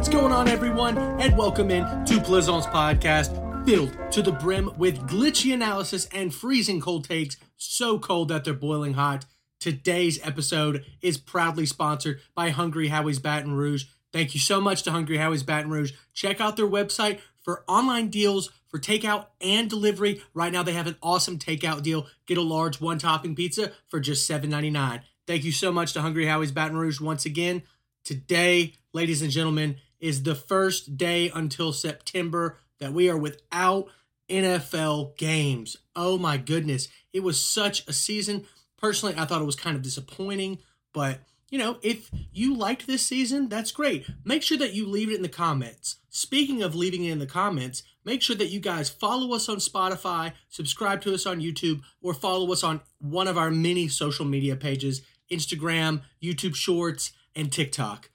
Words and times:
What's 0.00 0.08
going 0.08 0.32
on, 0.32 0.48
everyone? 0.48 0.96
And 0.96 1.36
welcome 1.36 1.70
in 1.70 1.84
to 2.06 2.22
Plizont's 2.22 2.66
Podcast, 2.66 3.66
filled 3.66 3.98
to 4.12 4.22
the 4.22 4.32
brim 4.32 4.70
with 4.78 5.06
glitchy 5.06 5.52
analysis 5.52 6.06
and 6.06 6.32
freezing 6.32 6.80
cold 6.80 7.06
takes, 7.06 7.36
so 7.58 7.98
cold 7.98 8.28
that 8.28 8.42
they're 8.42 8.54
boiling 8.54 8.94
hot. 8.94 9.26
Today's 9.58 10.18
episode 10.26 10.86
is 11.02 11.18
proudly 11.18 11.66
sponsored 11.66 12.20
by 12.34 12.48
Hungry 12.48 12.88
Howie's 12.88 13.18
Baton 13.18 13.52
Rouge. 13.52 13.84
Thank 14.10 14.32
you 14.32 14.40
so 14.40 14.58
much 14.58 14.84
to 14.84 14.90
Hungry 14.90 15.18
Howie's 15.18 15.42
Baton 15.42 15.70
Rouge. 15.70 15.92
Check 16.14 16.40
out 16.40 16.56
their 16.56 16.66
website 16.66 17.20
for 17.42 17.62
online 17.68 18.08
deals 18.08 18.50
for 18.68 18.78
takeout 18.78 19.26
and 19.42 19.68
delivery. 19.68 20.22
Right 20.32 20.50
now, 20.50 20.62
they 20.62 20.72
have 20.72 20.86
an 20.86 20.96
awesome 21.02 21.38
takeout 21.38 21.82
deal. 21.82 22.06
Get 22.24 22.38
a 22.38 22.42
large 22.42 22.80
one 22.80 22.98
topping 22.98 23.34
pizza 23.34 23.72
for 23.88 24.00
just 24.00 24.26
$7.99. 24.30 25.02
Thank 25.26 25.44
you 25.44 25.52
so 25.52 25.70
much 25.70 25.92
to 25.92 26.00
Hungry 26.00 26.24
Howie's 26.24 26.52
Baton 26.52 26.78
Rouge 26.78 27.02
once 27.02 27.26
again. 27.26 27.64
Today, 28.02 28.76
ladies 28.94 29.20
and 29.20 29.30
gentlemen, 29.30 29.76
is 30.00 30.22
the 30.22 30.34
first 30.34 30.96
day 30.96 31.30
until 31.34 31.72
September 31.72 32.58
that 32.78 32.92
we 32.92 33.08
are 33.08 33.16
without 33.16 33.88
NFL 34.28 35.16
games. 35.16 35.76
Oh 35.94 36.16
my 36.18 36.36
goodness. 36.36 36.88
It 37.12 37.22
was 37.22 37.44
such 37.44 37.86
a 37.86 37.92
season. 37.92 38.46
Personally, 38.78 39.14
I 39.16 39.24
thought 39.24 39.42
it 39.42 39.46
was 39.46 39.56
kind 39.56 39.76
of 39.76 39.82
disappointing, 39.82 40.58
but 40.92 41.20
you 41.50 41.58
know, 41.58 41.78
if 41.82 42.10
you 42.32 42.54
liked 42.54 42.86
this 42.86 43.04
season, 43.04 43.48
that's 43.48 43.72
great. 43.72 44.06
Make 44.24 44.42
sure 44.42 44.58
that 44.58 44.72
you 44.72 44.86
leave 44.86 45.10
it 45.10 45.16
in 45.16 45.22
the 45.22 45.28
comments. 45.28 45.96
Speaking 46.08 46.62
of 46.62 46.76
leaving 46.76 47.04
it 47.04 47.10
in 47.10 47.18
the 47.18 47.26
comments, 47.26 47.82
make 48.04 48.22
sure 48.22 48.36
that 48.36 48.50
you 48.50 48.60
guys 48.60 48.88
follow 48.88 49.34
us 49.34 49.48
on 49.48 49.56
Spotify, 49.56 50.32
subscribe 50.48 51.00
to 51.02 51.12
us 51.12 51.26
on 51.26 51.40
YouTube, 51.40 51.82
or 52.00 52.14
follow 52.14 52.52
us 52.52 52.62
on 52.62 52.80
one 53.00 53.26
of 53.26 53.36
our 53.36 53.50
many 53.50 53.88
social 53.88 54.24
media 54.24 54.54
pages 54.54 55.02
Instagram, 55.30 56.02
YouTube 56.22 56.54
Shorts, 56.54 57.12
and 57.36 57.52
TikTok. 57.52 58.10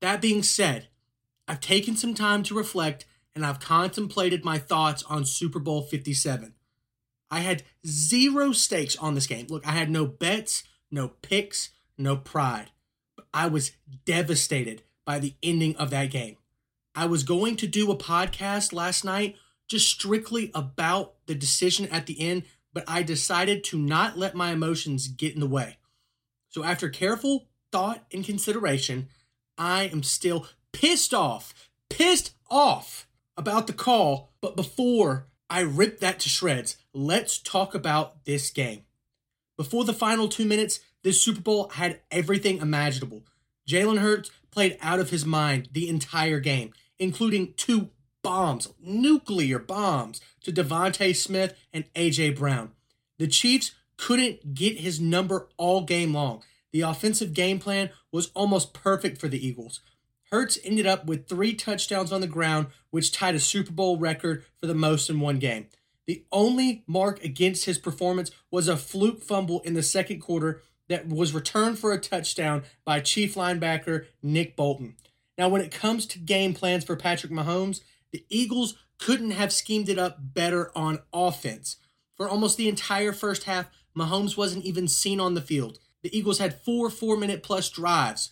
That 0.00 0.20
being 0.20 0.42
said, 0.42 0.88
I've 1.48 1.60
taken 1.60 1.96
some 1.96 2.14
time 2.14 2.42
to 2.44 2.54
reflect 2.54 3.04
and 3.34 3.44
I've 3.44 3.60
contemplated 3.60 4.44
my 4.44 4.58
thoughts 4.58 5.02
on 5.04 5.24
Super 5.24 5.58
Bowl 5.58 5.82
57. 5.82 6.54
I 7.30 7.40
had 7.40 7.64
zero 7.86 8.52
stakes 8.52 8.96
on 8.96 9.14
this 9.14 9.26
game. 9.26 9.46
Look, 9.48 9.66
I 9.66 9.72
had 9.72 9.90
no 9.90 10.06
bets, 10.06 10.64
no 10.90 11.08
picks, 11.08 11.70
no 11.98 12.16
pride. 12.16 12.70
But 13.16 13.26
I 13.34 13.48
was 13.48 13.72
devastated 14.04 14.82
by 15.04 15.18
the 15.18 15.34
ending 15.42 15.76
of 15.76 15.90
that 15.90 16.10
game. 16.10 16.36
I 16.94 17.06
was 17.06 17.24
going 17.24 17.56
to 17.56 17.66
do 17.66 17.90
a 17.90 17.96
podcast 17.96 18.72
last 18.72 19.04
night 19.04 19.36
just 19.68 19.90
strictly 19.90 20.50
about 20.54 21.14
the 21.26 21.34
decision 21.34 21.86
at 21.88 22.06
the 22.06 22.20
end, 22.20 22.44
but 22.72 22.84
I 22.88 23.02
decided 23.02 23.64
to 23.64 23.78
not 23.78 24.16
let 24.16 24.34
my 24.34 24.52
emotions 24.52 25.08
get 25.08 25.34
in 25.34 25.40
the 25.40 25.46
way. 25.46 25.78
So, 26.48 26.64
after 26.64 26.88
careful 26.88 27.48
thought 27.70 28.06
and 28.12 28.24
consideration, 28.24 29.08
I 29.58 29.84
am 29.84 30.02
still 30.02 30.46
pissed 30.76 31.14
off, 31.14 31.54
pissed 31.88 32.34
off 32.50 33.08
about 33.34 33.66
the 33.66 33.72
call. 33.72 34.34
But 34.42 34.56
before 34.56 35.26
I 35.48 35.60
rip 35.60 36.00
that 36.00 36.20
to 36.20 36.28
shreds, 36.28 36.76
let's 36.92 37.38
talk 37.38 37.74
about 37.74 38.26
this 38.26 38.50
game. 38.50 38.82
Before 39.56 39.84
the 39.84 39.94
final 39.94 40.28
two 40.28 40.44
minutes, 40.44 40.80
this 41.02 41.22
Super 41.22 41.40
Bowl 41.40 41.70
had 41.70 42.00
everything 42.10 42.58
imaginable. 42.58 43.22
Jalen 43.66 44.00
Hurts 44.00 44.30
played 44.50 44.76
out 44.82 45.00
of 45.00 45.08
his 45.08 45.24
mind 45.24 45.70
the 45.72 45.88
entire 45.88 46.40
game, 46.40 46.74
including 46.98 47.54
two 47.56 47.88
bombs, 48.22 48.68
nuclear 48.78 49.58
bombs, 49.58 50.20
to 50.42 50.52
DeVonta 50.52 51.16
Smith 51.16 51.54
and 51.72 51.86
A.J. 51.94 52.30
Brown. 52.30 52.72
The 53.18 53.28
Chiefs 53.28 53.72
couldn't 53.96 54.52
get 54.54 54.80
his 54.80 55.00
number 55.00 55.48
all 55.56 55.84
game 55.84 56.12
long. 56.12 56.42
The 56.72 56.82
offensive 56.82 57.32
game 57.32 57.60
plan 57.60 57.88
was 58.12 58.30
almost 58.34 58.74
perfect 58.74 59.18
for 59.18 59.28
the 59.28 59.44
Eagles. 59.44 59.80
Hurts 60.30 60.58
ended 60.64 60.86
up 60.86 61.06
with 61.06 61.28
three 61.28 61.54
touchdowns 61.54 62.12
on 62.12 62.20
the 62.20 62.26
ground, 62.26 62.68
which 62.90 63.12
tied 63.12 63.34
a 63.34 63.40
Super 63.40 63.72
Bowl 63.72 63.96
record 63.96 64.44
for 64.58 64.66
the 64.66 64.74
most 64.74 65.08
in 65.08 65.20
one 65.20 65.38
game. 65.38 65.66
The 66.06 66.24
only 66.30 66.84
mark 66.86 67.22
against 67.24 67.64
his 67.64 67.78
performance 67.78 68.30
was 68.50 68.68
a 68.68 68.76
fluke 68.76 69.22
fumble 69.22 69.60
in 69.60 69.74
the 69.74 69.82
second 69.82 70.20
quarter 70.20 70.62
that 70.88 71.08
was 71.08 71.34
returned 71.34 71.78
for 71.78 71.92
a 71.92 72.00
touchdown 72.00 72.62
by 72.84 73.00
Chief 73.00 73.34
linebacker 73.34 74.06
Nick 74.22 74.56
Bolton. 74.56 74.96
Now, 75.36 75.48
when 75.48 75.60
it 75.60 75.72
comes 75.72 76.06
to 76.06 76.18
game 76.18 76.54
plans 76.54 76.84
for 76.84 76.96
Patrick 76.96 77.32
Mahomes, 77.32 77.80
the 78.12 78.24
Eagles 78.28 78.76
couldn't 78.98 79.32
have 79.32 79.52
schemed 79.52 79.88
it 79.88 79.98
up 79.98 80.18
better 80.20 80.70
on 80.76 81.00
offense. 81.12 81.76
For 82.16 82.28
almost 82.28 82.56
the 82.56 82.68
entire 82.68 83.12
first 83.12 83.44
half, 83.44 83.68
Mahomes 83.96 84.36
wasn't 84.36 84.64
even 84.64 84.88
seen 84.88 85.20
on 85.20 85.34
the 85.34 85.40
field. 85.40 85.78
The 86.02 86.16
Eagles 86.16 86.38
had 86.38 86.62
four 86.62 86.88
four 86.88 87.16
minute 87.16 87.42
plus 87.42 87.68
drives, 87.68 88.30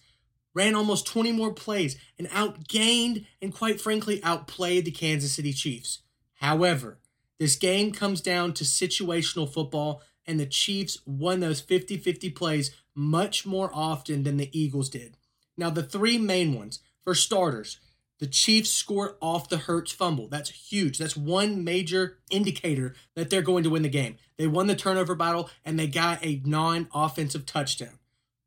ran 0.55 0.75
almost 0.75 1.07
20 1.07 1.33
more 1.33 1.53
plays, 1.53 1.97
and 2.19 2.29
outgained 2.31 3.27
and 3.43 3.55
quite 3.55 3.81
frankly 3.81 4.23
outplayed 4.23 4.85
the 4.85 4.91
Kansas 4.91 5.33
City 5.33 5.53
Chiefs. 5.53 6.01
However, 6.37 6.99
this 7.39 7.57
game 7.57 7.93
comes 7.93 8.21
down 8.21 8.55
to 8.55 8.65
situational 8.65 9.53
football, 9.53 10.03
and 10.27 10.39
the 10.39 10.47
Chiefs 10.47 10.99
won 11.05 11.41
those 11.41 11.61
50 11.61 11.99
50 11.99 12.31
plays 12.31 12.71
much 12.95 13.45
more 13.45 13.71
often 13.75 14.23
than 14.23 14.37
the 14.37 14.51
Eagles 14.59 14.89
did. 14.89 15.17
Now, 15.57 15.71
the 15.71 15.83
three 15.83 16.19
main 16.19 16.55
ones 16.55 16.81
for 17.03 17.15
starters, 17.15 17.79
the 18.19 18.27
Chiefs 18.27 18.71
scored 18.71 19.17
off 19.21 19.49
the 19.49 19.59
Hurts 19.59 19.93
fumble. 19.93 20.29
That's 20.29 20.51
huge. 20.51 20.99
That's 20.99 21.17
one 21.17 21.65
major 21.65 22.19
indicator 22.31 22.95
that 23.15 23.29
they're 23.29 23.43
going 23.43 23.65
to 23.65 23.71
win 23.71 23.83
the 23.83 23.89
game. 23.89 24.17
They 24.37 24.47
won 24.47 24.67
the 24.67 24.77
turnover 24.77 25.15
battle 25.15 25.51
and 25.65 25.79
they 25.79 25.89
got 25.89 26.25
a 26.25 26.41
non 26.45 26.89
offensive 26.95 27.45
touchdown. 27.45 27.99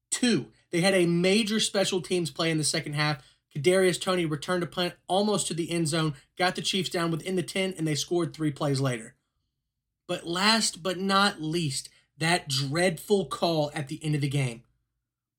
Two, 0.09 0.47
they 0.72 0.81
had 0.81 0.94
a 0.94 1.05
major 1.05 1.59
special 1.59 2.01
teams 2.01 2.31
play 2.31 2.51
in 2.51 2.57
the 2.57 2.63
second 2.63 2.94
half. 2.94 3.23
Kadarius 3.55 4.00
Toney 4.00 4.25
returned 4.25 4.63
a 4.63 4.67
punt 4.67 4.94
almost 5.07 5.47
to 5.47 5.53
the 5.53 5.72
end 5.72 5.88
zone, 5.88 6.13
got 6.38 6.55
the 6.55 6.61
Chiefs 6.61 6.89
down 6.89 7.11
within 7.11 7.35
the 7.35 7.44
10, 7.44 7.73
and 7.78 7.88
they 7.88 7.95
scored 7.95 8.33
three 8.33 8.51
plays 8.51 8.79
later. 8.79 9.16
But 10.07 10.25
last 10.25 10.83
but 10.83 11.00
not 11.00 11.41
least, 11.41 11.89
that 12.17 12.47
dreadful 12.47 13.25
call 13.25 13.72
at 13.73 13.88
the 13.88 14.03
end 14.03 14.16
of 14.16 14.22
the 14.22 14.29
game. 14.29 14.63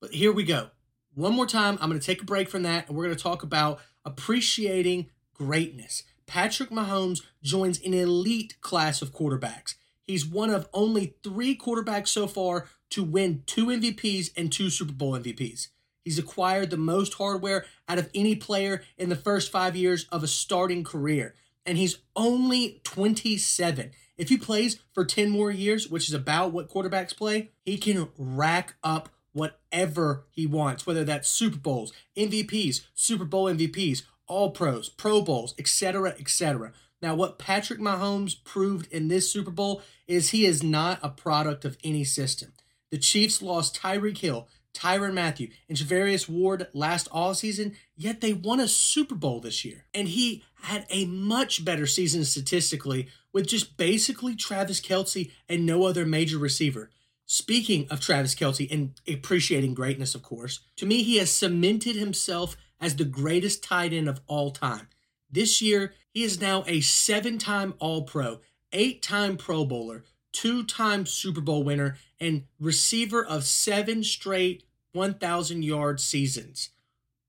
But 0.01 0.11
here 0.11 0.31
we 0.31 0.43
go. 0.43 0.69
One 1.13 1.33
more 1.33 1.47
time, 1.47 1.77
I'm 1.81 1.89
going 1.89 1.99
to 1.99 2.05
take 2.05 2.21
a 2.21 2.25
break 2.25 2.49
from 2.49 2.63
that, 2.63 2.87
and 2.87 2.97
we're 2.97 3.05
going 3.05 3.17
to 3.17 3.21
talk 3.21 3.43
about 3.43 3.79
appreciating 4.05 5.09
greatness. 5.33 6.03
Patrick 6.27 6.69
Mahomes 6.69 7.23
joins 7.41 7.81
an 7.81 7.93
elite 7.93 8.61
class 8.61 9.01
of 9.01 9.11
quarterbacks. 9.11 9.75
He's 10.09 10.25
one 10.25 10.49
of 10.49 10.67
only 10.73 11.13
three 11.21 11.55
quarterbacks 11.55 12.07
so 12.07 12.25
far 12.25 12.65
to 12.89 13.03
win 13.03 13.43
two 13.45 13.67
MVPs 13.67 14.31
and 14.35 14.51
two 14.51 14.71
Super 14.71 14.91
Bowl 14.91 15.13
MVPs. 15.13 15.67
He's 16.03 16.17
acquired 16.17 16.71
the 16.71 16.77
most 16.77 17.13
hardware 17.13 17.67
out 17.87 17.99
of 17.99 18.09
any 18.15 18.35
player 18.35 18.81
in 18.97 19.09
the 19.09 19.15
first 19.15 19.51
five 19.51 19.75
years 19.75 20.07
of 20.11 20.23
a 20.23 20.27
starting 20.27 20.83
career, 20.83 21.35
and 21.63 21.77
he's 21.77 21.99
only 22.15 22.81
27. 22.85 23.91
If 24.17 24.29
he 24.29 24.37
plays 24.37 24.79
for 24.93 25.05
10 25.05 25.29
more 25.29 25.51
years, 25.51 25.87
which 25.87 26.07
is 26.07 26.15
about 26.15 26.53
what 26.53 26.69
quarterbacks 26.69 27.15
play, 27.15 27.51
he 27.63 27.77
can 27.77 28.07
rack 28.17 28.77
up 28.83 29.09
whatever 29.33 30.25
he 30.31 30.47
wants, 30.47 30.87
whether 30.87 31.03
that's 31.03 31.29
Super 31.29 31.59
Bowls, 31.59 31.93
MVPs, 32.17 32.81
Super 32.95 33.25
Bowl 33.25 33.45
MVPs, 33.45 34.01
All 34.25 34.49
Pros, 34.49 34.89
Pro 34.89 35.21
Bowls, 35.21 35.53
etc., 35.59 36.15
etc. 36.19 36.73
Now, 37.01 37.15
what 37.15 37.39
Patrick 37.39 37.79
Mahomes 37.79 38.35
proved 38.43 38.91
in 38.91 39.07
this 39.07 39.31
Super 39.31 39.51
Bowl 39.51 39.81
is 40.07 40.29
he 40.29 40.45
is 40.45 40.61
not 40.61 40.99
a 41.01 41.09
product 41.09 41.63
of 41.65 41.77
any 41.83 42.03
system. 42.03 42.53
The 42.91 42.97
Chiefs 42.97 43.41
lost 43.41 43.79
Tyreek 43.79 44.17
Hill, 44.17 44.47
Tyrann 44.73 45.13
Mathieu, 45.13 45.49
and 45.67 45.77
Charvarius 45.77 46.27
Ward 46.27 46.67
last 46.73 47.09
offseason, 47.11 47.75
yet 47.95 48.21
they 48.21 48.33
won 48.33 48.59
a 48.59 48.67
Super 48.67 49.15
Bowl 49.15 49.39
this 49.39 49.63
year. 49.63 49.85
And 49.93 50.09
he 50.09 50.43
had 50.61 50.85
a 50.89 51.05
much 51.05 51.63
better 51.63 51.87
season 51.87 52.25
statistically 52.25 53.07
with 53.31 53.47
just 53.47 53.77
basically 53.77 54.35
Travis 54.35 54.81
Kelce 54.81 55.31
and 55.47 55.65
no 55.65 55.85
other 55.85 56.05
major 56.05 56.37
receiver. 56.37 56.89
Speaking 57.25 57.87
of 57.89 58.01
Travis 58.01 58.33
Kelce 58.33 58.71
and 58.71 58.99
appreciating 59.07 59.75
greatness, 59.75 60.15
of 60.15 60.23
course, 60.23 60.61
to 60.77 60.85
me, 60.85 61.03
he 61.03 61.17
has 61.17 61.29
cemented 61.29 61.95
himself 61.95 62.57
as 62.81 62.95
the 62.95 63.05
greatest 63.05 63.63
tight 63.63 63.93
end 63.93 64.09
of 64.09 64.21
all 64.25 64.51
time. 64.51 64.87
This 65.29 65.61
year, 65.61 65.93
he 66.13 66.23
is 66.23 66.41
now 66.41 66.63
a 66.67 66.81
seven 66.81 67.37
time 67.37 67.73
All 67.79 68.03
Pro, 68.03 68.39
eight 68.73 69.01
time 69.01 69.37
Pro 69.37 69.65
Bowler, 69.65 70.03
two 70.31 70.63
time 70.63 71.05
Super 71.05 71.41
Bowl 71.41 71.63
winner, 71.63 71.97
and 72.19 72.43
receiver 72.59 73.25
of 73.25 73.45
seven 73.45 74.03
straight 74.03 74.63
1,000 74.93 75.63
yard 75.63 75.99
seasons. 75.99 76.69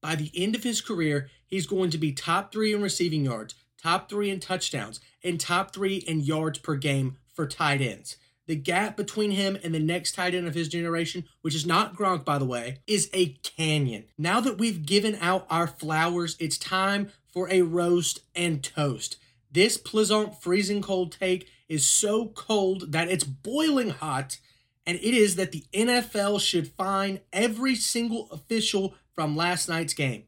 By 0.01 0.15
the 0.15 0.31
end 0.35 0.55
of 0.55 0.65
his 0.65 0.81
career, 0.81 1.29
he's 1.47 1.67
going 1.67 1.91
to 1.91 1.99
be 1.99 2.13
top 2.13 2.53
three 2.53 2.73
in 2.73 2.81
receiving 2.81 3.25
yards, 3.25 3.55
top 3.83 4.09
three 4.09 4.31
in 4.31 4.41
touchdowns, 4.41 5.01
and 5.23 5.39
top 5.39 5.75
three 5.75 5.97
in 5.97 6.21
yards 6.21 6.59
per 6.59 6.77
game 6.77 7.19
for 7.35 7.47
tight 7.47 7.83
ends. 7.83 8.17
The 8.47 8.57
gap 8.57 8.97
between 8.97 9.31
him 9.31 9.57
and 9.63 9.73
the 9.75 9.79
next 9.79 10.17
tight 10.17 10.35
end 10.35 10.49
of 10.49 10.55
his 10.55 10.69
generation, 10.69 11.25
which 11.43 11.55
is 11.55 11.67
not 11.67 11.95
Gronk, 11.95 12.25
by 12.25 12.39
the 12.39 12.45
way, 12.45 12.79
is 12.87 13.09
a 13.13 13.35
canyon. 13.45 14.07
Now 14.19 14.41
that 14.41 14.59
we've 14.59 14.85
given 14.85 15.17
out 15.21 15.47
our 15.49 15.69
flowers, 15.69 16.37
it's 16.41 16.59
time 16.59 17.11
for 17.33 17.49
a 17.51 17.63
roast 17.63 18.21
and 18.35 18.63
toast. 18.63 19.17
This 19.51 19.77
Plizont 19.77 20.41
freezing 20.41 20.83
cold 20.83 21.13
take 21.13 21.49
is 21.69 21.89
so 21.89 22.29
cold 22.29 22.93
that 22.93 23.09
it's 23.09 23.25
boiling 23.25 23.91
hot, 23.91 24.39
and 24.87 24.97
it 24.99 25.15
is 25.15 25.37
that 25.37 25.53
the 25.53 25.65
NFL 25.73 26.41
should 26.41 26.69
fine 26.69 27.21
every 27.33 27.75
single 27.75 28.29
official 28.31 28.95
from 29.15 29.37
last 29.37 29.69
night's 29.69 29.95
game. 29.95 30.25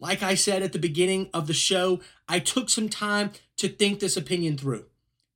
Like 0.00 0.22
I 0.22 0.34
said 0.34 0.62
at 0.62 0.72
the 0.72 0.78
beginning 0.78 1.28
of 1.34 1.46
the 1.46 1.52
show, 1.52 2.00
I 2.28 2.38
took 2.38 2.70
some 2.70 2.88
time 2.88 3.32
to 3.56 3.68
think 3.68 3.98
this 3.98 4.16
opinion 4.16 4.56
through. 4.56 4.86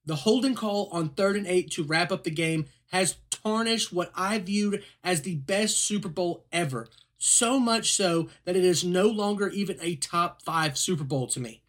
The 0.05 0.17
holding 0.17 0.55
call 0.55 0.88
on 0.93 1.11
third 1.11 1.37
and 1.37 1.46
eight 1.46 1.70
to 1.73 1.85
wrap 1.85 2.11
up 2.12 2.25
the 2.25 2.31
game 2.31 2.67
has 2.93 3.17
tarnished 3.31 3.93
what 3.93 4.12
I 4.14 4.38
viewed 4.38 4.85
as 5.02 5.23
the 5.23 5.37
best 5.37 5.78
Super 5.78 6.08
Bowl 6.08 6.44
ever. 6.52 6.88
So 7.25 7.61
much 7.61 7.93
so 7.93 8.31
that 8.45 8.57
it 8.57 8.65
is 8.65 8.83
no 8.83 9.07
longer 9.07 9.49
even 9.51 9.79
a 9.81 9.95
top 9.95 10.43
five 10.43 10.77
Super 10.77 11.05
Bowl 11.05 11.29
to 11.29 11.39
me. 11.39 11.63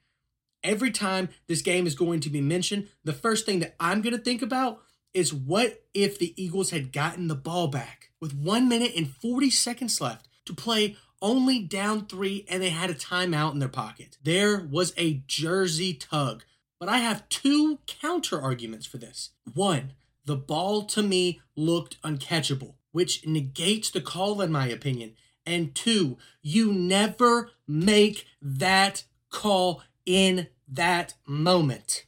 Every 0.64 0.90
time 0.90 1.30
this 1.46 1.62
game 1.62 1.86
is 1.86 1.94
going 1.94 2.22
to 2.22 2.32
be 2.32 2.42
mentioned, 2.42 2.88
the 3.04 3.14
first 3.14 3.46
thing 3.46 3.60
that 3.60 3.76
I'm 3.80 4.02
going 4.02 4.18
to 4.18 4.24
think 4.24 4.42
about 4.42 4.82
is 5.14 5.32
what 5.32 5.84
if 5.94 6.18
the 6.18 6.34
Eagles 6.44 6.72
had 6.72 6.92
gotten 6.92 7.28
the 7.28 7.36
ball 7.36 7.68
back 7.68 8.10
with 8.20 8.34
one 8.34 8.68
minute 8.68 8.94
and 8.98 9.08
40 9.08 9.52
seconds 9.52 10.02
left 10.02 10.28
to 10.46 10.56
play 10.56 10.98
only 11.22 11.60
down 11.60 12.08
three 12.08 12.48
and 12.50 12.64
they 12.64 12.72
had 12.72 12.90
a 12.90 12.96
timeout 12.96 13.54
in 13.54 13.60
their 13.60 13.70
pocket. 13.70 14.18
There 14.24 14.60
was 14.60 14.92
a 14.98 15.22
jersey 15.28 15.94
tug. 15.94 16.46
But 16.80 16.90
I 16.90 16.98
have 16.98 17.30
two 17.30 17.78
counter 17.86 18.42
arguments 18.42 18.88
for 18.88 18.98
this. 18.98 19.30
One, 19.54 19.92
the 20.26 20.36
ball 20.36 20.86
to 20.86 21.04
me 21.04 21.42
looked 21.56 22.02
uncatchable, 22.02 22.74
which 22.92 23.24
negates 23.28 23.92
the 23.92 24.02
call, 24.02 24.42
in 24.42 24.52
my 24.52 24.68
opinion. 24.68 25.14
And 25.46 25.76
two, 25.76 26.18
you 26.42 26.72
never 26.72 27.52
make 27.68 28.26
that 28.42 29.04
call 29.30 29.84
in 30.06 30.48
that 30.68 31.16
moment. 31.26 32.06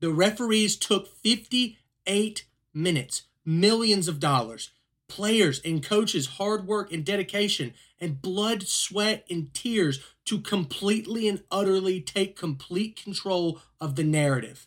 The 0.00 0.12
referees 0.12 0.76
took 0.76 1.08
58 1.08 2.44
minutes, 2.74 3.22
millions 3.44 4.08
of 4.08 4.20
dollars, 4.20 4.70
players 5.08 5.60
and 5.64 5.82
coaches' 5.82 6.26
hard 6.26 6.66
work 6.66 6.92
and 6.92 7.04
dedication, 7.04 7.72
and 8.00 8.20
blood, 8.20 8.66
sweat, 8.66 9.24
and 9.30 9.54
tears 9.54 10.00
to 10.26 10.40
completely 10.40 11.28
and 11.28 11.42
utterly 11.50 12.00
take 12.00 12.36
complete 12.36 13.02
control 13.02 13.60
of 13.80 13.96
the 13.96 14.04
narrative. 14.04 14.66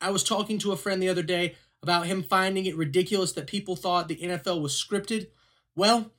I 0.00 0.10
was 0.10 0.24
talking 0.24 0.58
to 0.58 0.72
a 0.72 0.76
friend 0.76 1.00
the 1.00 1.08
other 1.08 1.22
day 1.22 1.54
about 1.82 2.06
him 2.06 2.22
finding 2.22 2.66
it 2.66 2.76
ridiculous 2.76 3.32
that 3.32 3.46
people 3.46 3.76
thought 3.76 4.08
the 4.08 4.16
NFL 4.16 4.60
was 4.60 4.72
scripted. 4.72 5.28
Well, 5.76 6.12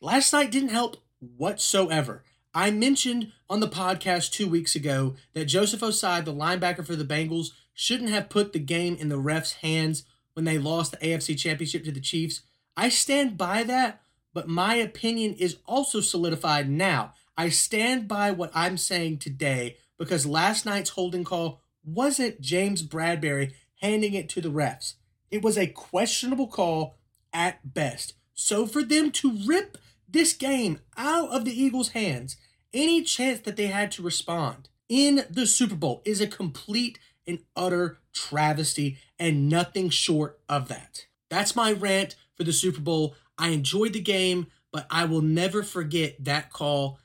last 0.00 0.32
night 0.32 0.50
didn't 0.50 0.70
help 0.70 0.96
whatsoever. 1.18 2.24
I 2.52 2.70
mentioned 2.70 3.32
on 3.48 3.60
the 3.60 3.68
podcast 3.68 4.32
two 4.32 4.48
weeks 4.48 4.74
ago 4.74 5.14
that 5.34 5.44
Joseph 5.44 5.80
Ossai, 5.80 6.24
the 6.24 6.34
linebacker 6.34 6.84
for 6.84 6.96
the 6.96 7.04
Bengals, 7.04 7.50
shouldn't 7.74 8.10
have 8.10 8.28
put 8.28 8.52
the 8.52 8.58
game 8.58 8.96
in 8.96 9.08
the 9.08 9.20
refs' 9.20 9.54
hands 9.54 10.04
when 10.32 10.44
they 10.44 10.58
lost 10.58 10.90
the 10.90 10.96
AFC 10.98 11.38
Championship 11.38 11.84
to 11.84 11.92
the 11.92 12.00
Chiefs. 12.00 12.42
I 12.76 12.88
stand 12.88 13.38
by 13.38 13.62
that, 13.64 14.02
but 14.34 14.48
my 14.48 14.74
opinion 14.74 15.34
is 15.34 15.58
also 15.66 16.00
solidified 16.00 16.68
now. 16.68 17.14
I 17.36 17.48
stand 17.48 18.08
by 18.08 18.30
what 18.30 18.50
I'm 18.54 18.76
saying 18.76 19.18
today 19.18 19.76
because 19.98 20.26
last 20.26 20.66
night's 20.66 20.90
holding 20.90 21.24
call 21.24 21.60
wasn't 21.84 22.40
James 22.40 22.82
Bradberry 22.82 23.52
handing 23.80 24.14
it 24.14 24.28
to 24.30 24.40
the 24.40 24.50
refs. 24.50 24.94
It 25.30 25.42
was 25.42 25.56
a 25.56 25.66
questionable 25.66 26.48
call 26.48 26.96
at 27.32 27.74
best. 27.74 28.14
So 28.34 28.66
for 28.66 28.82
them 28.82 29.10
to 29.12 29.38
rip 29.46 29.78
this 30.12 30.32
game 30.32 30.80
out 30.96 31.30
of 31.30 31.44
the 31.44 31.62
Eagles' 31.62 31.90
hands, 31.90 32.36
any 32.72 33.02
chance 33.02 33.40
that 33.40 33.56
they 33.56 33.66
had 33.68 33.90
to 33.92 34.02
respond 34.02 34.68
in 34.88 35.24
the 35.30 35.46
Super 35.46 35.74
Bowl 35.74 36.02
is 36.04 36.20
a 36.20 36.26
complete 36.26 36.98
and 37.26 37.38
utter 37.56 37.98
travesty 38.12 38.98
and 39.18 39.48
nothing 39.48 39.88
short 39.88 40.40
of 40.48 40.68
that. 40.68 41.06
That's 41.28 41.54
my 41.54 41.72
rant 41.72 42.16
for 42.34 42.44
the 42.44 42.52
Super 42.52 42.80
Bowl. 42.80 43.14
I 43.38 43.48
enjoyed 43.50 43.92
the 43.92 44.00
game, 44.00 44.48
but 44.72 44.86
I 44.90 45.04
will 45.04 45.22
never 45.22 45.62
forget 45.62 46.16
that 46.24 46.52
call. 46.52 46.98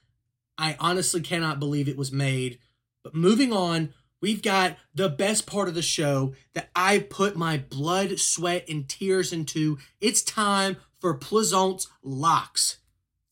I 0.57 0.75
honestly 0.79 1.21
cannot 1.21 1.59
believe 1.59 1.87
it 1.87 1.97
was 1.97 2.11
made. 2.11 2.59
But 3.03 3.13
moving 3.13 3.53
on, 3.53 3.93
we've 4.21 4.41
got 4.41 4.77
the 4.95 5.09
best 5.09 5.45
part 5.45 5.67
of 5.67 5.75
the 5.75 5.81
show 5.81 6.33
that 6.53 6.69
I 6.75 6.99
put 6.99 7.35
my 7.35 7.57
blood, 7.57 8.19
sweat, 8.19 8.67
and 8.67 8.89
tears 8.89 9.31
into. 9.31 9.77
It's 10.01 10.23
time 10.23 10.77
for 10.99 11.13
Plizont's 11.13 11.87
Locks. 12.01 12.77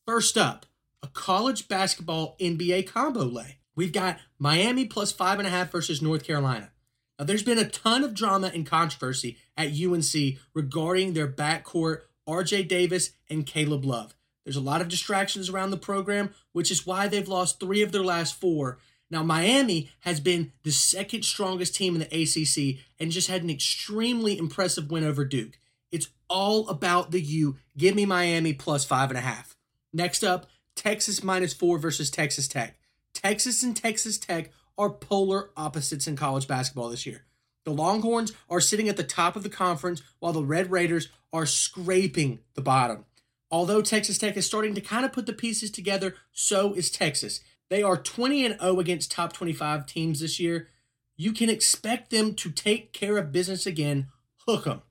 First 0.06 0.38
up, 0.38 0.66
a 1.02 1.08
college 1.08 1.70
basketball 1.70 2.36
NBA 2.38 2.88
combo 2.88 3.24
lay. 3.24 3.60
We've 3.74 3.94
got 3.94 4.20
Miami 4.38 4.84
plus 4.84 5.14
five 5.14 5.40
and 5.40 5.48
a 5.48 5.52
half 5.52 5.72
versus 5.72 6.02
North 6.02 6.26
Carolina. 6.26 6.72
Now, 7.18 7.24
there's 7.24 7.44
been 7.44 7.58
a 7.58 7.70
ton 7.70 8.04
of 8.04 8.14
drama 8.14 8.52
and 8.54 8.66
controversy 8.66 9.38
at 9.56 9.72
UNC 9.72 10.40
regarding 10.54 11.14
their 11.14 11.30
backcourt, 11.30 12.02
RJ 12.28 12.68
Davis 12.68 13.12
and 13.30 13.46
Caleb 13.46 13.86
Love. 13.86 14.14
There's 14.44 14.58
a 14.58 14.62
lot 14.62 14.82
of 14.82 14.90
distractions 14.90 15.48
around 15.48 15.72
the 15.72 15.78
program, 15.78 16.32
which 16.52 16.70
is 16.70 16.86
why 16.86 17.08
they've 17.08 17.26
lost 17.26 17.62
three 17.62 17.82
of 17.82 17.94
their 17.94 18.04
last 18.04 18.36
four. 18.36 18.80
Now, 19.10 19.24
Miami 19.24 19.90
has 20.02 20.20
been 20.20 20.52
the 20.64 20.72
second 20.72 21.24
strongest 21.24 21.76
team 21.76 21.96
in 21.96 22.02
the 22.02 22.08
ACC 22.08 22.84
and 23.00 23.10
just 23.10 23.30
had 23.30 23.42
an 23.42 23.50
extremely 23.50 24.38
impressive 24.38 24.92
win 24.92 25.06
over 25.06 25.24
Duke. 25.24 25.58
It's 25.94 26.10
all 26.30 26.68
about 26.68 27.12
the 27.12 27.22
U. 27.22 27.56
Give 27.78 27.96
me 27.96 28.06
Miami 28.06 28.52
plus 28.52 28.84
five 28.84 29.10
and 29.10 29.18
a 29.18 29.22
half. 29.22 29.53
Next 29.94 30.24
up, 30.24 30.48
Texas 30.75 31.24
minus 31.24 31.54
four 31.54 31.78
versus 31.78 32.10
Texas 32.10 32.48
Tech. 32.48 32.78
Texas 33.13 33.63
and 33.63 33.78
Texas 33.78 34.18
Tech 34.18 34.51
are 34.78 34.90
polar 34.90 35.51
opposites 35.56 36.07
in 36.07 36.16
college 36.16 36.48
basketball 36.48 36.90
this 36.90 37.06
year. 37.06 37.25
The 37.63 37.72
Longhorns 37.72 38.34
are 38.50 38.60
sitting 38.60 38.90
at 38.90 38.98
the 38.98 39.04
top 39.04 39.36
of 39.36 39.44
the 39.44 39.50
conference 39.50 40.01
while 40.19 40.34
the 40.34 40.44
Red 40.44 40.72
Raiders 40.72 41.10
are 41.31 41.45
scraping 41.45 42.40
the 42.56 42.62
bottom. 42.62 43.06
Although 43.50 43.81
Texas 43.81 44.18
Tech 44.18 44.36
is 44.36 44.45
starting 44.45 44.74
to 44.74 44.81
kind 44.81 45.06
of 45.06 45.13
put 45.13 45.28
the 45.28 45.34
pieces 45.34 45.69
together, 45.69 46.16
so 46.31 46.74
is 46.74 46.90
Texas. 46.90 47.42
They 47.69 47.84
are 47.84 47.98
20 47.98 48.45
and 48.45 48.60
0 48.60 48.80
against 48.80 49.12
top 49.12 49.31
25 49.31 49.86
teams 49.86 50.19
this 50.19 50.40
year. 50.40 50.69
You 51.16 51.31
can 51.31 51.50
expect 51.50 52.10
them 52.10 52.34
to 52.36 52.51
take 52.51 52.94
care 52.94 53.18
of 53.18 53.31
business 53.31 53.66
again. 53.66 54.07
Hook 54.48 54.68
'em. 54.68 54.81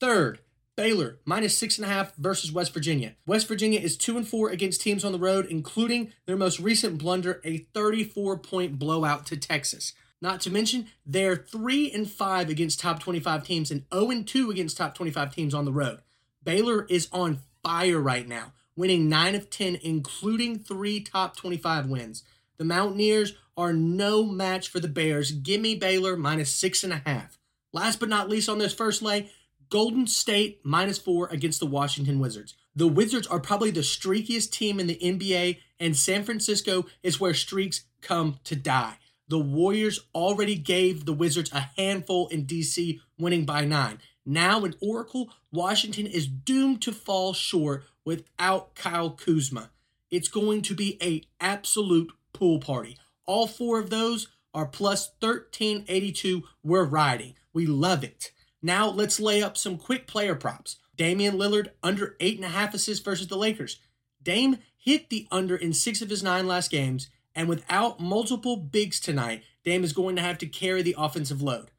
Third, 0.00 0.40
Baylor 0.76 1.18
minus 1.24 1.56
six 1.56 1.76
and 1.76 1.84
a 1.84 1.88
half 1.88 2.14
versus 2.16 2.50
West 2.50 2.72
Virginia. 2.72 3.14
West 3.26 3.46
Virginia 3.46 3.78
is 3.78 3.96
two 3.96 4.16
and 4.16 4.26
four 4.26 4.48
against 4.48 4.80
teams 4.80 5.04
on 5.04 5.12
the 5.12 5.18
road, 5.18 5.46
including 5.46 6.12
their 6.26 6.36
most 6.36 6.58
recent 6.60 6.98
blunder, 6.98 7.40
a 7.44 7.58
34 7.74 8.38
point 8.38 8.78
blowout 8.78 9.26
to 9.26 9.36
Texas. 9.36 9.92
Not 10.22 10.40
to 10.42 10.50
mention, 10.50 10.86
they're 11.04 11.36
three 11.36 11.90
and 11.90 12.08
five 12.08 12.48
against 12.48 12.80
top 12.80 13.00
25 13.00 13.44
teams 13.44 13.70
and 13.70 13.84
0 13.92 14.10
and 14.10 14.26
2 14.26 14.50
against 14.50 14.76
top 14.76 14.94
25 14.94 15.34
teams 15.34 15.52
on 15.52 15.64
the 15.64 15.72
road. 15.72 16.00
Baylor 16.42 16.86
is 16.88 17.08
on 17.12 17.40
fire 17.62 18.00
right 18.00 18.26
now, 18.26 18.52
winning 18.76 19.08
9 19.08 19.34
of 19.34 19.50
10, 19.50 19.78
including 19.82 20.58
three 20.58 21.00
top 21.00 21.36
25 21.36 21.86
wins. 21.86 22.22
The 22.56 22.64
Mountaineers 22.64 23.34
are 23.56 23.72
no 23.72 24.24
match 24.24 24.68
for 24.68 24.80
the 24.80 24.88
Bears. 24.88 25.32
Gimme 25.32 25.74
Baylor 25.74 26.16
minus 26.16 26.54
six 26.54 26.82
and 26.84 26.92
a 26.92 27.02
half. 27.04 27.38
Last 27.72 28.00
but 28.00 28.08
not 28.08 28.28
least 28.28 28.48
on 28.48 28.58
this 28.58 28.74
first 28.74 29.02
lay, 29.02 29.30
Golden 29.72 30.06
State 30.06 30.60
minus 30.64 30.98
four 30.98 31.28
against 31.28 31.58
the 31.58 31.64
Washington 31.64 32.18
Wizards. 32.18 32.54
The 32.76 32.86
Wizards 32.86 33.26
are 33.26 33.40
probably 33.40 33.70
the 33.70 33.80
streakiest 33.80 34.50
team 34.50 34.78
in 34.78 34.86
the 34.86 34.98
NBA, 35.02 35.60
and 35.80 35.96
San 35.96 36.24
Francisco 36.24 36.84
is 37.02 37.18
where 37.18 37.32
streaks 37.32 37.84
come 38.02 38.38
to 38.44 38.54
die. 38.54 38.98
The 39.28 39.38
Warriors 39.38 40.00
already 40.14 40.56
gave 40.56 41.06
the 41.06 41.14
Wizards 41.14 41.50
a 41.54 41.70
handful 41.78 42.28
in 42.28 42.44
DC, 42.44 43.00
winning 43.18 43.46
by 43.46 43.64
nine. 43.64 43.98
Now 44.26 44.62
in 44.66 44.74
Oracle, 44.82 45.30
Washington 45.50 46.06
is 46.06 46.26
doomed 46.26 46.82
to 46.82 46.92
fall 46.92 47.32
short 47.32 47.84
without 48.04 48.74
Kyle 48.74 49.08
Kuzma. 49.08 49.70
It's 50.10 50.28
going 50.28 50.60
to 50.62 50.74
be 50.74 50.98
a 51.02 51.22
absolute 51.40 52.12
pool 52.34 52.58
party. 52.58 52.98
All 53.24 53.46
four 53.46 53.78
of 53.78 53.88
those 53.88 54.28
are 54.52 54.66
plus 54.66 55.12
1382. 55.20 56.42
We're 56.62 56.84
riding. 56.84 57.36
We 57.54 57.64
love 57.64 58.04
it. 58.04 58.32
Now 58.62 58.88
let's 58.88 59.20
lay 59.20 59.42
up 59.42 59.56
some 59.56 59.76
quick 59.76 60.06
player 60.06 60.34
props. 60.34 60.76
Damian 60.96 61.36
Lillard 61.36 61.70
under 61.82 62.16
eight 62.20 62.36
and 62.36 62.44
a 62.44 62.48
half 62.48 62.74
assists 62.74 63.04
versus 63.04 63.26
the 63.26 63.36
Lakers. 63.36 63.78
Dame 64.22 64.58
hit 64.76 65.10
the 65.10 65.26
under 65.30 65.56
in 65.56 65.72
six 65.72 66.00
of 66.00 66.10
his 66.10 66.22
nine 66.22 66.46
last 66.46 66.70
games, 66.70 67.08
and 67.34 67.48
without 67.48 67.98
multiple 67.98 68.56
bigs 68.56 69.00
tonight, 69.00 69.42
Dame 69.64 69.84
is 69.84 69.92
going 69.92 70.16
to 70.16 70.22
have 70.22 70.38
to 70.38 70.46
carry 70.46 70.82
the 70.82 70.94
offensive 70.96 71.42
load. 71.42 71.70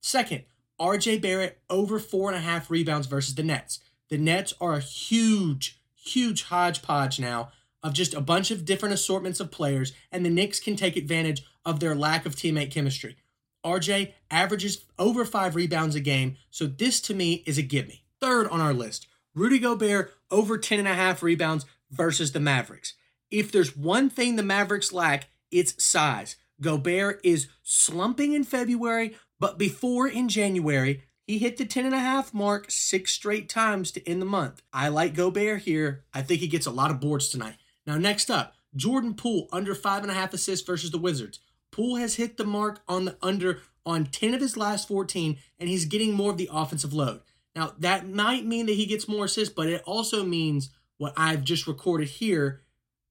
Second, 0.00 0.44
RJ 0.80 1.20
Barrett 1.20 1.60
over 1.68 1.98
four 1.98 2.28
and 2.28 2.36
a 2.36 2.42
half 2.42 2.70
rebounds 2.70 3.06
versus 3.06 3.34
the 3.34 3.42
Nets. 3.42 3.80
The 4.08 4.18
Nets 4.18 4.54
are 4.60 4.74
a 4.74 4.80
huge, 4.80 5.80
huge 5.94 6.44
hodgepodge 6.44 7.20
now 7.20 7.50
of 7.82 7.92
just 7.92 8.14
a 8.14 8.20
bunch 8.20 8.50
of 8.50 8.64
different 8.64 8.94
assortments 8.94 9.40
of 9.40 9.50
players, 9.50 9.92
and 10.10 10.24
the 10.24 10.30
Knicks 10.30 10.60
can 10.60 10.76
take 10.76 10.96
advantage 10.96 11.42
of 11.64 11.80
their 11.80 11.94
lack 11.94 12.26
of 12.26 12.36
teammate 12.36 12.70
chemistry. 12.70 13.16
RJ 13.64 14.12
averages 14.30 14.84
over 14.98 15.24
five 15.24 15.54
rebounds 15.54 15.94
a 15.94 16.00
game, 16.00 16.36
so 16.50 16.66
this 16.66 17.00
to 17.02 17.14
me 17.14 17.42
is 17.46 17.58
a 17.58 17.62
gimme. 17.62 18.04
Third 18.20 18.48
on 18.48 18.60
our 18.60 18.74
list, 18.74 19.06
Rudy 19.34 19.58
Gobert 19.58 20.12
over 20.30 20.58
10 20.58 20.78
and 20.78 20.88
a 20.88 20.94
half 20.94 21.22
rebounds 21.22 21.64
versus 21.90 22.32
the 22.32 22.40
Mavericks. 22.40 22.94
If 23.30 23.50
there's 23.50 23.76
one 23.76 24.10
thing 24.10 24.36
the 24.36 24.42
Mavericks 24.42 24.92
lack, 24.92 25.28
it's 25.50 25.82
size. 25.82 26.36
Gobert 26.60 27.20
is 27.24 27.48
slumping 27.62 28.32
in 28.32 28.44
February, 28.44 29.16
but 29.40 29.58
before 29.58 30.06
in 30.06 30.28
January, 30.28 31.02
he 31.26 31.38
hit 31.38 31.56
the 31.56 31.64
10 31.64 31.86
and 31.86 31.94
a 31.94 31.98
half 31.98 32.34
mark 32.34 32.70
six 32.70 33.12
straight 33.12 33.48
times 33.48 33.90
to 33.92 34.08
end 34.08 34.20
the 34.20 34.26
month. 34.26 34.62
I 34.72 34.88
like 34.88 35.14
Gobert 35.14 35.62
here. 35.62 36.04
I 36.12 36.22
think 36.22 36.40
he 36.40 36.48
gets 36.48 36.66
a 36.66 36.70
lot 36.70 36.90
of 36.90 37.00
boards 37.00 37.28
tonight. 37.28 37.56
Now, 37.86 37.96
next 37.96 38.30
up, 38.30 38.54
Jordan 38.74 39.14
Poole 39.14 39.48
under 39.52 39.74
five 39.74 40.02
and 40.02 40.10
a 40.10 40.14
half 40.14 40.34
assists 40.34 40.66
versus 40.66 40.90
the 40.90 40.98
Wizards. 40.98 41.40
Poole 41.72 41.96
has 41.96 42.14
hit 42.14 42.36
the 42.36 42.44
mark 42.44 42.80
on 42.86 43.06
the 43.06 43.16
under 43.20 43.60
on 43.84 44.06
10 44.06 44.34
of 44.34 44.40
his 44.40 44.56
last 44.56 44.86
14, 44.86 45.38
and 45.58 45.68
he's 45.68 45.86
getting 45.86 46.12
more 46.12 46.30
of 46.30 46.36
the 46.36 46.50
offensive 46.52 46.92
load. 46.92 47.20
Now, 47.56 47.72
that 47.78 48.08
might 48.08 48.46
mean 48.46 48.66
that 48.66 48.76
he 48.76 48.86
gets 48.86 49.08
more 49.08 49.24
assists, 49.24 49.52
but 49.52 49.68
it 49.68 49.82
also 49.84 50.24
means 50.24 50.70
what 50.98 51.12
I've 51.16 51.42
just 51.42 51.66
recorded 51.66 52.08
here. 52.08 52.62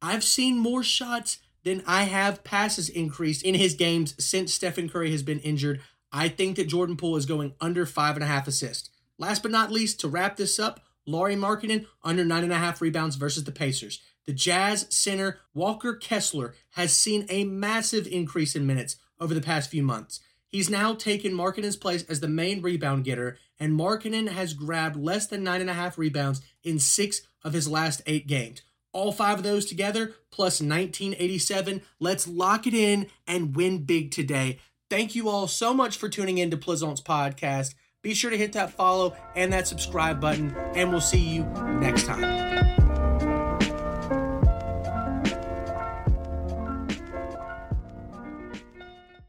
I've 0.01 0.23
seen 0.23 0.57
more 0.57 0.83
shots 0.83 1.39
than 1.63 1.83
I 1.85 2.03
have 2.03 2.43
passes 2.43 2.89
increased 2.89 3.43
in 3.43 3.55
his 3.55 3.75
games 3.75 4.15
since 4.23 4.53
Stephen 4.53 4.89
Curry 4.89 5.11
has 5.11 5.23
been 5.23 5.39
injured. 5.39 5.81
I 6.11 6.29
think 6.29 6.55
that 6.55 6.67
Jordan 6.67 6.97
Poole 6.97 7.17
is 7.17 7.25
going 7.25 7.53
under 7.59 7.85
five 7.85 8.15
and 8.15 8.23
a 8.23 8.27
half 8.27 8.47
assists. 8.47 8.89
Last 9.17 9.43
but 9.43 9.51
not 9.51 9.71
least, 9.71 9.99
to 9.99 10.07
wrap 10.07 10.37
this 10.37 10.57
up, 10.57 10.79
Lauri 11.05 11.35
Markkanen 11.35 11.85
under 12.03 12.25
nine 12.25 12.43
and 12.43 12.53
a 12.53 12.57
half 12.57 12.81
rebounds 12.81 13.15
versus 13.15 13.43
the 13.43 13.51
Pacers. 13.51 14.01
The 14.27 14.33
Jazz 14.33 14.87
center 14.89 15.39
Walker 15.53 15.95
Kessler 15.95 16.53
has 16.71 16.95
seen 16.95 17.25
a 17.29 17.43
massive 17.43 18.07
increase 18.07 18.55
in 18.55 18.67
minutes 18.67 18.97
over 19.19 19.33
the 19.33 19.41
past 19.41 19.69
few 19.69 19.83
months. 19.83 20.19
He's 20.47 20.69
now 20.69 20.93
taken 20.93 21.31
Markkanen's 21.31 21.77
place 21.77 22.03
as 22.03 22.19
the 22.19 22.27
main 22.27 22.61
rebound 22.61 23.05
getter, 23.05 23.37
and 23.59 23.79
Markkanen 23.79 24.27
has 24.29 24.53
grabbed 24.53 24.97
less 24.97 25.27
than 25.27 25.43
nine 25.43 25.61
and 25.61 25.69
a 25.69 25.73
half 25.73 25.97
rebounds 25.97 26.41
in 26.63 26.77
six 26.77 27.21
of 27.43 27.53
his 27.53 27.67
last 27.69 28.01
eight 28.05 28.27
games. 28.27 28.61
All 28.93 29.13
five 29.13 29.37
of 29.37 29.43
those 29.43 29.65
together, 29.65 30.13
plus 30.29 30.59
1987. 30.59 31.81
Let's 31.99 32.27
lock 32.27 32.67
it 32.67 32.73
in 32.73 33.07
and 33.25 33.55
win 33.55 33.85
big 33.85 34.11
today. 34.11 34.59
Thank 34.89 35.15
you 35.15 35.29
all 35.29 35.47
so 35.47 35.73
much 35.73 35.95
for 35.95 36.09
tuning 36.09 36.37
in 36.37 36.51
to 36.51 36.57
Plizont's 36.57 37.01
Podcast. 37.01 37.75
Be 38.01 38.13
sure 38.13 38.31
to 38.31 38.37
hit 38.37 38.53
that 38.53 38.73
follow 38.73 39.15
and 39.35 39.53
that 39.53 39.67
subscribe 39.67 40.19
button, 40.19 40.53
and 40.75 40.89
we'll 40.89 40.99
see 40.99 41.19
you 41.19 41.43
next 41.79 42.05
time. 42.05 42.80